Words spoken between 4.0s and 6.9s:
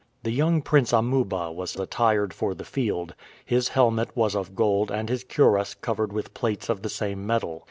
was of gold and his cuirass covered with plates of the